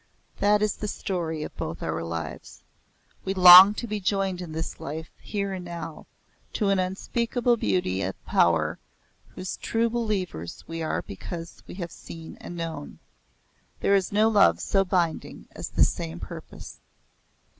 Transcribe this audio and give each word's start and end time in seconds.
That 0.39 0.63
is 0.63 0.77
the 0.77 0.87
story 0.87 1.43
of 1.43 1.55
both 1.57 1.83
our 1.83 2.03
lives. 2.03 2.63
We 3.23 3.35
long 3.35 3.75
to 3.75 3.85
be 3.85 3.99
joined 3.99 4.41
in 4.41 4.51
this 4.51 4.79
life, 4.79 5.11
here 5.21 5.53
and 5.53 5.63
now, 5.63 6.07
to 6.53 6.69
an 6.69 6.79
unspeakable 6.79 7.55
beauty 7.57 8.01
and 8.01 8.15
power 8.25 8.79
whose 9.35 9.57
true 9.57 9.91
believers 9.91 10.63
we 10.67 10.81
are 10.81 11.03
because 11.03 11.61
we 11.67 11.75
have 11.75 11.91
seen 11.91 12.35
and 12.41 12.57
known. 12.57 12.97
There 13.81 13.93
is 13.93 14.11
no 14.11 14.27
love 14.27 14.59
so 14.59 14.83
binding 14.83 15.47
as 15.51 15.69
the 15.69 15.85
same 15.85 16.19
purpose. 16.19 16.79